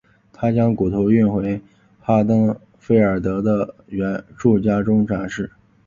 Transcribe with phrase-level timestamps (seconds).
[0.33, 1.61] 他将骨头运回
[1.99, 3.75] 哈登菲尔德的
[4.35, 5.51] 住家中展示。